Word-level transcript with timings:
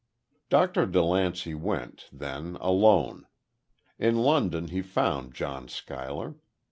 Dr. 0.49 0.87
DeLancey 0.87 1.53
went, 1.53 2.09
then, 2.11 2.57
alone. 2.59 3.27
In 3.99 4.17
London 4.17 4.69
he 4.69 4.81
found 4.81 5.35
John 5.35 5.67
Schuyler. 5.67 6.37